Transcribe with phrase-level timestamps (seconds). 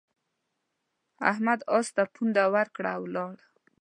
[1.31, 3.35] احمد اس ته پونده ورکړه او ولاړ.